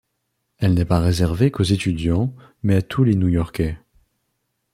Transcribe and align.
Elle 0.57 0.73
n'est 0.73 0.83
pas 0.83 0.99
réservée 0.99 1.51
qu'aux 1.51 1.61
étudiants, 1.61 2.33
mais 2.63 2.77
à 2.77 2.81
tous 2.81 3.03
les 3.03 3.13
New 3.13 3.27
Yorkais. 3.27 3.77